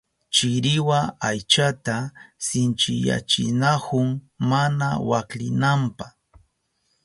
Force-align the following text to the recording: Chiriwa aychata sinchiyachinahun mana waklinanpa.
Chiriwa 0.35 0.99
aychata 1.29 1.95
sinchiyachinahun 2.45 4.07
mana 4.49 4.87
waklinanpa. 5.09 6.05